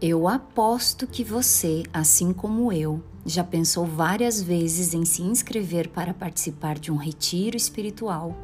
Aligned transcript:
Eu 0.00 0.28
aposto 0.28 1.06
que 1.06 1.24
você, 1.24 1.82
assim 1.90 2.30
como 2.30 2.70
eu, 2.70 3.02
já 3.24 3.42
pensou 3.42 3.86
várias 3.86 4.42
vezes 4.42 4.92
em 4.92 5.06
se 5.06 5.22
inscrever 5.22 5.88
para 5.88 6.12
participar 6.12 6.78
de 6.78 6.92
um 6.92 6.96
retiro 6.96 7.56
espiritual, 7.56 8.36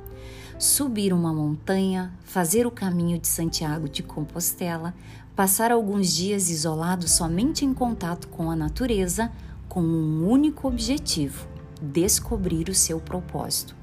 subir 0.59 1.13
uma 1.13 1.31
montanha, 1.31 2.11
fazer 2.25 2.67
o 2.67 2.71
caminho 2.71 3.19
de 3.19 3.29
Santiago 3.29 3.87
de 3.87 4.03
Compostela, 4.03 4.95
passar 5.37 5.71
alguns 5.71 6.15
dias 6.15 6.49
isolado 6.49 7.07
somente 7.07 7.67
em 7.67 7.75
contato 7.75 8.29
com 8.29 8.51
a 8.51 8.57
natureza, 8.57 9.31
com 9.69 9.83
um 9.83 10.27
único 10.27 10.67
objetivo: 10.67 11.47
descobrir 11.83 12.71
o 12.71 12.75
seu 12.75 12.99
propósito. 12.99 13.77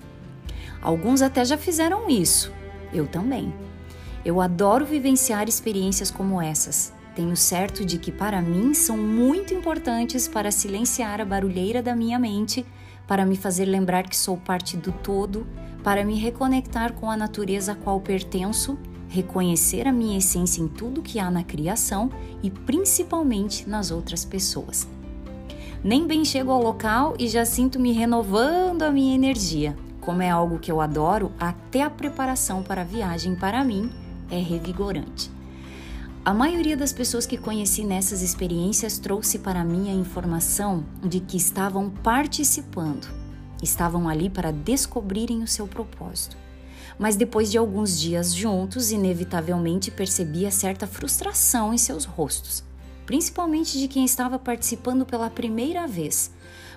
Alguns 0.81 1.21
até 1.21 1.45
já 1.45 1.55
fizeram 1.55 2.09
isso, 2.09 2.51
eu 2.91 3.05
também. 3.05 3.53
Eu 4.25 4.41
adoro 4.41 4.87
vivenciar 4.87 5.47
experiências 5.47 6.09
como 6.09 6.41
essas 6.41 6.97
tenho 7.19 7.35
certo 7.35 7.83
de 7.83 7.97
que 7.97 8.13
para 8.13 8.41
mim 8.41 8.73
são 8.73 8.97
muito 8.97 9.53
importantes 9.53 10.25
para 10.25 10.51
silenciar 10.51 11.19
a 11.19 11.25
barulheira 11.25 11.83
da 11.83 11.93
minha 11.93 12.17
mente, 12.17 12.65
para 13.05 13.25
me 13.25 13.35
fazer 13.35 13.65
lembrar 13.65 14.07
que 14.07 14.15
sou 14.15 14.37
parte 14.37 14.77
do 14.77 14.93
todo, 14.93 15.45
para 15.83 16.05
me 16.05 16.17
reconectar 16.17 16.93
com 16.93 17.11
a 17.11 17.17
natureza 17.17 17.73
a 17.73 17.75
qual 17.75 17.99
pertenço, 17.99 18.79
reconhecer 19.09 19.85
a 19.85 19.91
minha 19.91 20.17
essência 20.17 20.61
em 20.61 20.69
tudo 20.69 21.01
que 21.01 21.19
há 21.19 21.29
na 21.29 21.43
criação 21.43 22.09
e 22.41 22.49
principalmente 22.49 23.67
nas 23.67 23.91
outras 23.91 24.23
pessoas. 24.23 24.87
Nem 25.83 26.07
bem 26.07 26.23
chego 26.23 26.51
ao 26.51 26.63
local 26.63 27.15
e 27.19 27.27
já 27.27 27.43
sinto 27.43 27.81
me 27.81 27.91
renovando 27.91 28.83
a 28.83 28.91
minha 28.91 29.13
energia. 29.13 29.75
Como 29.99 30.21
é 30.21 30.29
algo 30.29 30.57
que 30.57 30.71
eu 30.71 30.79
adoro, 30.79 31.33
até 31.37 31.81
a 31.83 31.89
preparação 31.89 32.63
para 32.63 32.79
a 32.79 32.85
viagem 32.85 33.35
para 33.35 33.61
mim 33.61 33.91
é 34.31 34.39
revigorante. 34.39 35.38
A 36.25 36.33
maioria 36.33 36.75
das 36.75 36.91
pessoas 36.91 37.25
que 37.25 37.37
conheci 37.37 37.85
nessas 37.85 38.21
experiências 38.21 38.99
trouxe 38.99 39.39
para 39.39 39.63
mim 39.63 39.89
a 39.89 39.93
informação 39.93 40.83
de 41.01 41.21
que 41.21 41.37
estavam 41.37 41.89
participando, 41.89 43.07
estavam 43.63 44.07
ali 44.07 44.29
para 44.29 44.51
descobrirem 44.51 45.41
o 45.41 45.47
seu 45.47 45.65
propósito. 45.65 46.35
Mas 46.99 47.15
depois 47.15 47.49
de 47.49 47.57
alguns 47.57 47.97
dias 47.97 48.35
juntos, 48.35 48.91
inevitavelmente 48.91 49.89
percebia 49.89 50.51
certa 50.51 50.85
frustração 50.85 51.73
em 51.73 51.77
seus 51.77 52.03
rostos, 52.03 52.65
principalmente 53.05 53.79
de 53.79 53.87
quem 53.87 54.03
estava 54.03 54.37
participando 54.37 55.05
pela 55.05 55.29
primeira 55.29 55.87
vez, 55.87 56.33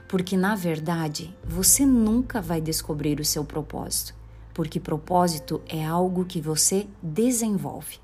porque 0.09 0.37
na 0.37 0.55
verdade 0.55 1.37
você 1.45 1.85
nunca 1.85 2.41
vai 2.41 2.61
descobrir 2.61 3.19
o 3.19 3.25
seu 3.25 3.45
propósito, 3.45 4.15
porque 4.55 4.79
propósito 4.79 5.61
é 5.67 5.85
algo 5.85 6.25
que 6.25 6.41
você 6.41 6.87
desenvolve. 7.03 8.02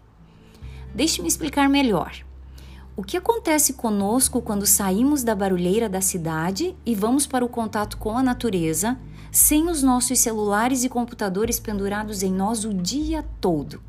Deixe-me 0.94 1.28
explicar 1.28 1.68
melhor. 1.68 2.12
O 2.98 3.02
que 3.04 3.16
acontece 3.16 3.74
conosco 3.74 4.42
quando 4.42 4.66
saímos 4.66 5.22
da 5.22 5.32
barulheira 5.32 5.88
da 5.88 6.00
cidade 6.00 6.74
e 6.84 6.96
vamos 6.96 7.28
para 7.28 7.44
o 7.44 7.48
contato 7.48 7.96
com 7.96 8.18
a 8.18 8.22
natureza, 8.24 8.98
sem 9.30 9.68
os 9.68 9.84
nossos 9.84 10.18
celulares 10.18 10.82
e 10.82 10.88
computadores 10.88 11.60
pendurados 11.60 12.24
em 12.24 12.32
nós 12.32 12.64
o 12.64 12.74
dia 12.74 13.24
todo? 13.40 13.80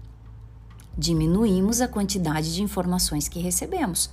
Diminuímos 0.95 1.81
a 1.81 1.87
quantidade 1.87 2.53
de 2.53 2.61
informações 2.61 3.27
que 3.27 3.39
recebemos. 3.39 4.11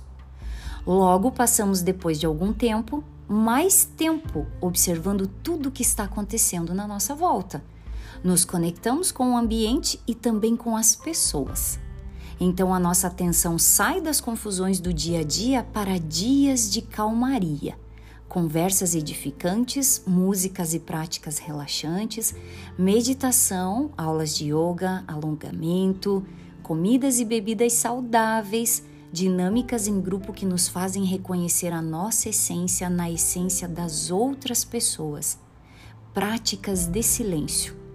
Logo, 0.83 1.31
passamos, 1.31 1.83
depois 1.83 2.19
de 2.19 2.25
algum 2.25 2.51
tempo, 2.51 3.03
mais 3.27 3.85
tempo 3.85 4.47
observando 4.59 5.27
tudo 5.27 5.69
o 5.69 5.71
que 5.71 5.83
está 5.83 6.05
acontecendo 6.05 6.73
na 6.73 6.87
nossa 6.87 7.13
volta. 7.13 7.63
Nos 8.23 8.45
conectamos 8.45 9.11
com 9.11 9.33
o 9.33 9.37
ambiente 9.37 10.01
e 10.07 10.15
também 10.15 10.55
com 10.55 10.75
as 10.75 10.95
pessoas. 10.95 11.77
Então 12.39 12.73
a 12.73 12.79
nossa 12.79 13.07
atenção 13.07 13.57
sai 13.57 13.99
das 13.99 14.21
confusões 14.21 14.79
do 14.79 14.93
dia 14.93 15.21
a 15.21 15.23
dia 15.23 15.63
para 15.63 15.99
dias 15.99 16.69
de 16.69 16.81
calmaria. 16.81 17.75
Conversas 18.29 18.93
edificantes, 18.93 20.03
músicas 20.05 20.73
e 20.73 20.79
práticas 20.79 21.39
relaxantes, 21.39 22.35
meditação, 22.77 23.91
aulas 23.97 24.35
de 24.35 24.53
yoga, 24.53 25.03
alongamento, 25.07 26.23
comidas 26.61 27.19
e 27.19 27.25
bebidas 27.25 27.73
saudáveis, 27.73 28.83
dinâmicas 29.11 29.87
em 29.87 29.99
grupo 29.99 30.33
que 30.33 30.45
nos 30.45 30.67
fazem 30.67 31.05
reconhecer 31.05 31.71
a 31.73 31.81
nossa 31.81 32.29
essência 32.29 32.89
na 32.89 33.09
essência 33.09 33.67
das 33.67 34.11
outras 34.11 34.63
pessoas, 34.63 35.39
práticas 36.13 36.85
de 36.85 37.01
silêncio 37.01 37.86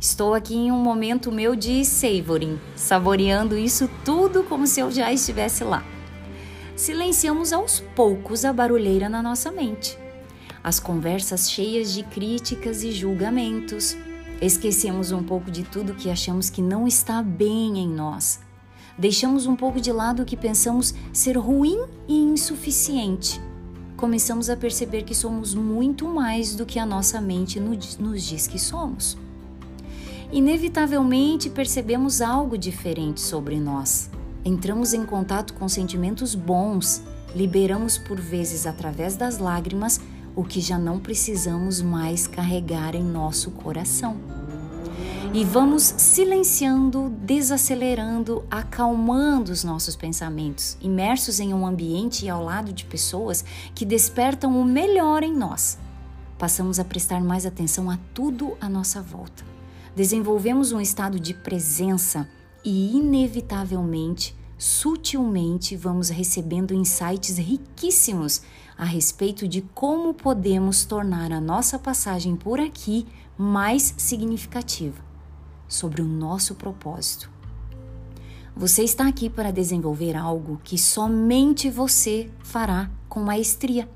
Estou 0.00 0.32
aqui 0.32 0.54
em 0.54 0.70
um 0.70 0.78
momento 0.78 1.32
meu 1.32 1.56
de 1.56 1.84
savoring, 1.84 2.56
saboreando 2.76 3.58
isso 3.58 3.90
tudo 4.04 4.44
como 4.44 4.64
se 4.64 4.78
eu 4.78 4.92
já 4.92 5.12
estivesse 5.12 5.64
lá. 5.64 5.84
Silenciamos 6.76 7.52
aos 7.52 7.80
poucos 7.96 8.44
a 8.44 8.52
barulheira 8.52 9.08
na 9.08 9.20
nossa 9.20 9.50
mente. 9.50 9.98
As 10.62 10.78
conversas 10.78 11.50
cheias 11.50 11.92
de 11.92 12.04
críticas 12.04 12.84
e 12.84 12.92
julgamentos. 12.92 13.96
Esquecemos 14.40 15.10
um 15.10 15.24
pouco 15.24 15.50
de 15.50 15.64
tudo 15.64 15.94
que 15.94 16.08
achamos 16.08 16.48
que 16.48 16.62
não 16.62 16.86
está 16.86 17.20
bem 17.20 17.80
em 17.80 17.88
nós. 17.88 18.38
Deixamos 18.96 19.46
um 19.46 19.56
pouco 19.56 19.80
de 19.80 19.90
lado 19.90 20.22
o 20.22 20.24
que 20.24 20.36
pensamos 20.36 20.94
ser 21.12 21.36
ruim 21.36 21.84
e 22.06 22.16
insuficiente. 22.16 23.40
Começamos 23.96 24.48
a 24.48 24.56
perceber 24.56 25.02
que 25.02 25.14
somos 25.14 25.54
muito 25.54 26.06
mais 26.06 26.54
do 26.54 26.64
que 26.64 26.78
a 26.78 26.86
nossa 26.86 27.20
mente 27.20 27.58
nos 27.58 28.22
diz 28.22 28.46
que 28.46 28.60
somos 28.60 29.18
inevitavelmente 30.30 31.48
percebemos 31.48 32.20
algo 32.20 32.58
diferente 32.58 33.20
sobre 33.20 33.58
nós. 33.58 34.10
Entramos 34.44 34.92
em 34.92 35.04
contato 35.04 35.54
com 35.54 35.68
sentimentos 35.68 36.34
bons, 36.34 37.02
liberamos 37.34 37.98
por 37.98 38.20
vezes 38.20 38.66
através 38.66 39.16
das 39.16 39.38
lágrimas 39.38 40.00
o 40.36 40.44
que 40.44 40.60
já 40.60 40.78
não 40.78 41.00
precisamos 41.00 41.82
mais 41.82 42.26
carregar 42.26 42.94
em 42.94 43.02
nosso 43.02 43.50
coração. 43.50 44.16
E 45.34 45.44
vamos 45.44 45.82
silenciando, 45.82 47.10
desacelerando, 47.22 48.44
acalmando 48.50 49.52
os 49.52 49.62
nossos 49.62 49.94
pensamentos, 49.94 50.78
imersos 50.80 51.38
em 51.38 51.52
um 51.52 51.66
ambiente 51.66 52.24
e 52.24 52.30
ao 52.30 52.42
lado 52.42 52.72
de 52.72 52.84
pessoas 52.84 53.44
que 53.74 53.84
despertam 53.84 54.58
o 54.58 54.64
melhor 54.64 55.22
em 55.22 55.34
nós. 55.34 55.78
Passamos 56.38 56.78
a 56.78 56.84
prestar 56.84 57.20
mais 57.20 57.44
atenção 57.44 57.90
a 57.90 57.98
tudo 58.14 58.56
à 58.60 58.68
nossa 58.68 59.02
volta 59.02 59.57
desenvolvemos 59.98 60.70
um 60.70 60.80
estado 60.80 61.18
de 61.18 61.34
presença 61.34 62.28
e, 62.64 62.96
inevitavelmente, 62.96 64.32
sutilmente, 64.56 65.74
vamos 65.74 66.08
recebendo 66.08 66.72
insights 66.72 67.36
riquíssimos 67.36 68.42
a 68.76 68.84
respeito 68.84 69.48
de 69.48 69.60
como 69.74 70.14
podemos 70.14 70.84
tornar 70.84 71.32
a 71.32 71.40
nossa 71.40 71.80
passagem 71.80 72.36
por 72.36 72.60
aqui 72.60 73.08
mais 73.36 73.92
significativa, 73.98 75.02
sobre 75.66 76.00
o 76.00 76.06
nosso 76.06 76.54
propósito. 76.54 77.28
Você 78.54 78.84
está 78.84 79.08
aqui 79.08 79.28
para 79.28 79.50
desenvolver 79.50 80.14
algo 80.16 80.60
que 80.62 80.78
somente 80.78 81.68
você 81.68 82.30
fará 82.38 82.88
com 83.08 83.18
maestria. 83.18 83.90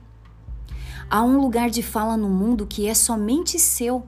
Há 1.08 1.22
um 1.22 1.40
lugar 1.40 1.70
de 1.70 1.80
fala 1.80 2.16
no 2.16 2.28
mundo 2.28 2.66
que 2.66 2.88
é 2.88 2.94
somente 2.94 3.56
seu 3.56 4.04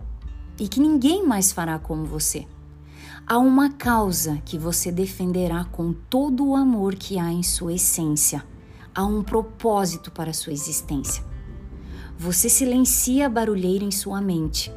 e 0.59 0.69
que 0.69 0.81
ninguém 0.81 1.26
mais 1.26 1.53
fará 1.53 1.78
como 1.78 2.04
você. 2.04 2.47
Há 3.26 3.38
uma 3.38 3.70
causa 3.70 4.42
que 4.44 4.59
você 4.59 4.92
defenderá 4.92 5.65
com 5.65 5.92
todo 5.92 6.47
o 6.47 6.54
amor 6.54 6.94
que 6.94 7.19
há 7.19 7.32
em 7.32 7.42
sua 7.42 7.72
essência. 7.72 8.44
Há 8.94 9.04
um 9.04 9.22
propósito 9.22 10.10
para 10.10 10.32
sua 10.32 10.53
existência. 10.53 11.25
Você 12.19 12.48
silencia 12.48 13.26
a 13.26 13.28
barulheira 13.31 13.82
em 13.82 13.91
sua 13.91 14.20
mente. 14.20 14.70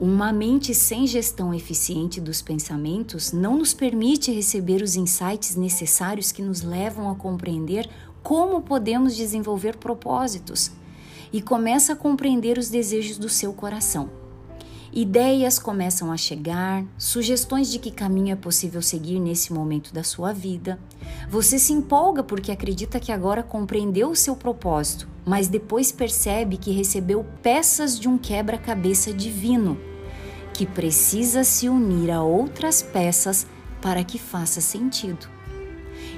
Uma 0.00 0.32
mente 0.32 0.74
sem 0.74 1.06
gestão 1.06 1.54
eficiente 1.54 2.20
dos 2.20 2.42
pensamentos 2.42 3.32
não 3.32 3.56
nos 3.56 3.72
permite 3.72 4.32
receber 4.32 4.82
os 4.82 4.96
insights 4.96 5.54
necessários 5.54 6.32
que 6.32 6.42
nos 6.42 6.62
levam 6.62 7.08
a 7.08 7.14
compreender 7.14 7.88
como 8.24 8.60
podemos 8.60 9.14
desenvolver 9.14 9.76
propósitos 9.76 10.72
e 11.32 11.40
começa 11.40 11.92
a 11.92 11.96
compreender 11.96 12.58
os 12.58 12.68
desejos 12.68 13.18
do 13.18 13.28
seu 13.28 13.52
coração. 13.52 14.23
Ideias 14.96 15.58
começam 15.58 16.12
a 16.12 16.16
chegar, 16.16 16.84
sugestões 16.96 17.68
de 17.68 17.80
que 17.80 17.90
caminho 17.90 18.32
é 18.32 18.36
possível 18.36 18.80
seguir 18.80 19.18
nesse 19.18 19.52
momento 19.52 19.92
da 19.92 20.04
sua 20.04 20.32
vida. 20.32 20.78
Você 21.28 21.58
se 21.58 21.72
empolga 21.72 22.22
porque 22.22 22.52
acredita 22.52 23.00
que 23.00 23.10
agora 23.10 23.42
compreendeu 23.42 24.10
o 24.10 24.14
seu 24.14 24.36
propósito, 24.36 25.08
mas 25.26 25.48
depois 25.48 25.90
percebe 25.90 26.56
que 26.56 26.70
recebeu 26.70 27.26
peças 27.42 27.98
de 27.98 28.08
um 28.08 28.16
quebra-cabeça 28.16 29.12
divino, 29.12 29.76
que 30.52 30.64
precisa 30.64 31.42
se 31.42 31.68
unir 31.68 32.12
a 32.12 32.22
outras 32.22 32.80
peças 32.80 33.48
para 33.82 34.04
que 34.04 34.16
faça 34.16 34.60
sentido. 34.60 35.28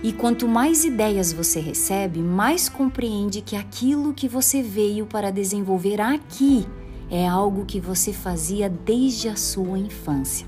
E 0.03 0.13
quanto 0.13 0.47
mais 0.47 0.85
ideias 0.85 1.33
você 1.33 1.61
recebe, 1.61 2.21
mais 2.21 2.69
compreende 2.69 3.41
que 3.41 3.57
aquilo 3.57 4.13
que 4.13 4.29
você 4.29 4.61
veio 4.61 5.07
para 5.07 5.31
desenvolver 5.31 5.99
aqui 5.99 6.67
é 7.11 7.27
algo 7.27 7.65
que 7.65 7.81
você 7.81 8.13
fazia 8.13 8.69
desde 8.69 9.29
a 9.29 9.37
sua 9.37 9.79
infância. 9.79 10.47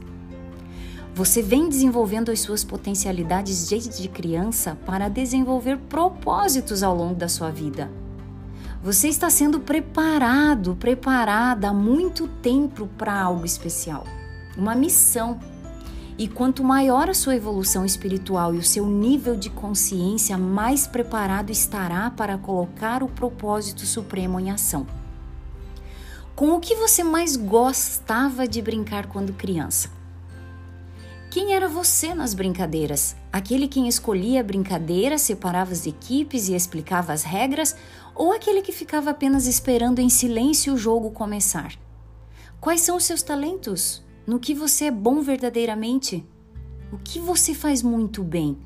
Você 1.14 1.42
vem 1.42 1.68
desenvolvendo 1.68 2.30
as 2.30 2.40
suas 2.40 2.62
potencialidades 2.62 3.68
desde 3.68 4.08
criança 4.08 4.78
para 4.86 5.08
desenvolver 5.08 5.76
propósitos 5.76 6.82
ao 6.82 6.94
longo 6.94 7.16
da 7.16 7.28
sua 7.28 7.50
vida. 7.50 7.90
Você 8.82 9.08
está 9.08 9.28
sendo 9.28 9.58
preparado, 9.58 10.76
preparada 10.76 11.70
há 11.70 11.74
muito 11.74 12.28
tempo 12.40 12.86
para 12.96 13.20
algo 13.20 13.44
especial, 13.44 14.04
uma 14.56 14.76
missão. 14.76 15.40
E 16.16 16.28
quanto 16.28 16.62
maior 16.62 17.10
a 17.10 17.14
sua 17.14 17.34
evolução 17.34 17.84
espiritual 17.84 18.54
e 18.54 18.58
o 18.58 18.62
seu 18.62 18.86
nível 18.86 19.34
de 19.34 19.50
consciência, 19.50 20.38
mais 20.38 20.86
preparado 20.86 21.50
estará 21.50 22.10
para 22.10 22.38
colocar 22.38 23.02
o 23.02 23.08
propósito 23.08 23.84
supremo 23.84 24.38
em 24.38 24.50
ação. 24.50 24.86
Com 26.38 26.52
o 26.52 26.60
que 26.60 26.76
você 26.76 27.02
mais 27.02 27.34
gostava 27.34 28.46
de 28.46 28.62
brincar 28.62 29.08
quando 29.08 29.32
criança? 29.32 29.90
Quem 31.32 31.52
era 31.52 31.68
você 31.68 32.14
nas 32.14 32.32
brincadeiras? 32.32 33.16
Aquele 33.32 33.66
quem 33.66 33.88
escolhia 33.88 34.38
a 34.38 34.44
brincadeira, 34.44 35.18
separava 35.18 35.72
as 35.72 35.84
equipes 35.84 36.48
e 36.48 36.54
explicava 36.54 37.12
as 37.12 37.24
regras, 37.24 37.74
ou 38.14 38.32
aquele 38.32 38.62
que 38.62 38.70
ficava 38.70 39.10
apenas 39.10 39.48
esperando 39.48 39.98
em 39.98 40.08
silêncio 40.08 40.74
o 40.74 40.78
jogo 40.78 41.10
começar? 41.10 41.74
Quais 42.60 42.82
são 42.82 42.98
os 42.98 43.02
seus 43.02 43.20
talentos? 43.20 44.04
No 44.24 44.38
que 44.38 44.54
você 44.54 44.84
é 44.84 44.90
bom 44.92 45.20
verdadeiramente? 45.20 46.24
O 46.92 46.98
que 46.98 47.18
você 47.18 47.52
faz 47.52 47.82
muito 47.82 48.22
bem? 48.22 48.56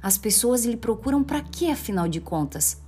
As 0.00 0.16
pessoas 0.16 0.64
lhe 0.64 0.76
procuram 0.76 1.24
para 1.24 1.40
quê, 1.42 1.66
afinal 1.66 2.06
de 2.06 2.20
contas? 2.20 2.80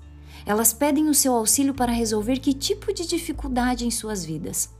Elas 0.48 0.72
pedem 0.72 1.10
o 1.10 1.14
seu 1.14 1.34
auxílio 1.34 1.74
para 1.74 1.92
resolver 1.92 2.38
que 2.38 2.54
tipo 2.54 2.90
de 2.90 3.06
dificuldade 3.06 3.84
em 3.86 3.90
suas 3.90 4.24
vidas? 4.24 4.70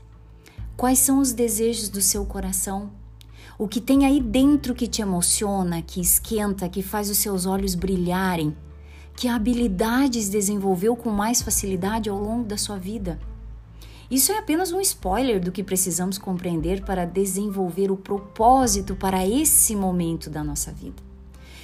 Quais 0.75 0.97
são 0.97 1.19
os 1.19 1.31
desejos 1.31 1.89
do 1.89 2.01
seu 2.01 2.25
coração? 2.25 2.89
O 3.55 3.67
que 3.67 3.79
tem 3.79 4.03
aí 4.03 4.19
dentro 4.19 4.73
que 4.73 4.87
te 4.87 5.03
emociona, 5.03 5.83
que 5.83 6.01
esquenta, 6.01 6.67
que 6.67 6.81
faz 6.81 7.07
os 7.11 7.19
seus 7.19 7.45
olhos 7.45 7.75
brilharem? 7.75 8.57
Que 9.15 9.27
habilidades 9.27 10.27
desenvolveu 10.27 10.95
com 10.95 11.11
mais 11.11 11.39
facilidade 11.39 12.09
ao 12.09 12.17
longo 12.17 12.45
da 12.45 12.57
sua 12.57 12.79
vida? 12.79 13.19
Isso 14.09 14.31
é 14.31 14.39
apenas 14.39 14.71
um 14.71 14.81
spoiler 14.81 15.39
do 15.39 15.51
que 15.51 15.63
precisamos 15.63 16.17
compreender 16.17 16.83
para 16.83 17.05
desenvolver 17.05 17.91
o 17.91 17.95
propósito 17.95 18.95
para 18.95 19.23
esse 19.23 19.75
momento 19.75 20.31
da 20.31 20.43
nossa 20.43 20.71
vida. 20.71 21.08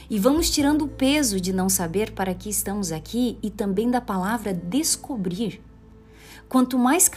E 0.10 0.20
vamos 0.20 0.50
tirando 0.50 0.84
o 0.84 0.88
peso 0.88 1.42
de 1.42 1.52
não 1.52 1.68
saber 1.68 2.12
para 2.12 2.34
que 2.34 2.50
estamos 2.50 2.92
aqui 2.92 3.38
e 3.42 3.50
também 3.50 3.90
da 3.90 4.00
palavra 4.00 4.54
descobrir. 4.54 5.62
Quanto 6.48 6.78
mais 6.78 7.10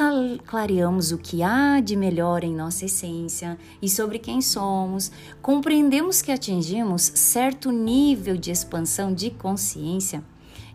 clareamos 0.47 1.13
o 1.13 1.19
que 1.19 1.43
há 1.43 1.81
de 1.81 1.95
melhor 1.95 2.43
em 2.43 2.55
nossa 2.55 2.87
essência 2.87 3.59
e 3.81 3.89
sobre 3.89 4.19
quem 4.19 4.41
somos, 4.41 5.13
compreendemos 5.43 6.23
que 6.23 6.33
atingimos 6.33 7.03
certo 7.15 7.71
nível 7.71 8.39
de 8.39 8.51
expansão 8.51 9.13
de 9.13 9.31
consciência, 9.31 10.25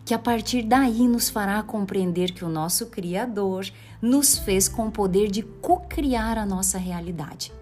que 0.04 0.14
a 0.14 0.18
partir 0.18 0.62
daí 0.62 1.08
nos 1.08 1.28
fará 1.28 1.60
compreender 1.64 2.32
que 2.32 2.44
o 2.44 2.48
nosso 2.48 2.86
Criador 2.86 3.66
nos 4.00 4.38
fez 4.38 4.68
com 4.68 4.86
o 4.86 4.92
poder 4.92 5.30
de 5.32 5.42
co-criar 5.42 6.38
a 6.38 6.46
nossa 6.46 6.78
realidade. 6.78 7.52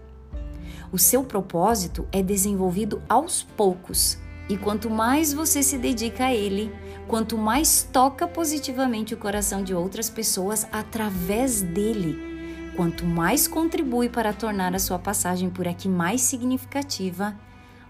O 0.93 0.99
seu 0.99 1.25
propósito 1.25 2.07
é 2.13 2.23
desenvolvido 2.23 3.01
aos 3.09 3.43
poucos, 3.43 4.19
e 4.53 4.57
quanto 4.59 4.91
mais 4.91 5.33
você 5.33 5.63
se 5.63 5.79
dedica 5.79 6.27
a 6.27 6.35
ele, 6.35 6.71
quanto 7.09 7.39
mais 7.39 7.89
toca 7.91 8.29
positivamente 8.29 9.15
o 9.15 9.17
coração 9.17 9.65
de 9.65 9.75
outras 9.75 10.11
pessoas 10.11 10.67
através 10.71 11.63
dele, 11.63 12.75
quanto 12.77 13.07
mais 13.07 13.49
contribui 13.49 14.11
para 14.11 14.35
tornar 14.35 14.75
a 14.75 14.79
sua 14.79 14.99
passagem 14.99 15.49
por 15.49 15.67
aqui 15.67 15.89
mais 15.89 16.21
significativa, 16.21 17.35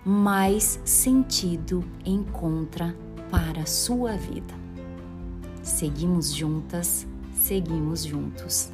mais 0.05 0.79
sentido 0.85 1.85
encontra 2.07 2.97
para 3.29 3.63
a 3.63 3.67
sua 3.67 4.13
vida. 4.13 4.55
Seguimos 5.65 6.33
juntas, 6.33 7.09
seguimos 7.35 8.05
juntos. 8.05 8.71